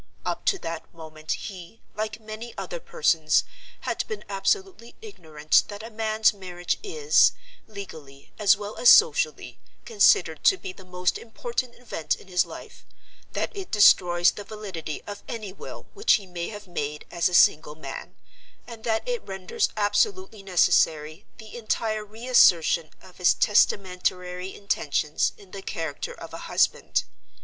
[0.25, 3.43] Up to that moment he, like many other persons,
[3.81, 7.33] had been absolutely ignorant that a man's marriage is,
[7.67, 12.83] legally as well as socially, considered to be the most important event in his life;
[13.33, 17.35] that it destroys the validity of any will which he may have made as a
[17.35, 18.15] single man;
[18.65, 25.51] and that it renders absolutely necessary the entire re assertion of his testamentary intentions in
[25.51, 27.03] the character of a husband.